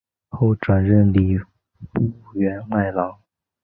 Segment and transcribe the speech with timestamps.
[0.29, 1.37] 后转任礼
[1.93, 3.19] 部员外郎。